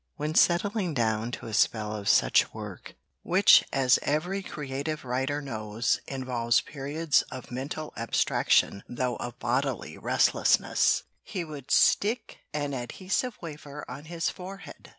[0.15, 6.01] When settling down to a spell of such work which as every creative writer knows
[6.07, 13.85] involves periods of mental abstraction though of bodily restlessness he would stick an adhesive wafer
[13.87, 14.89] on his forehead.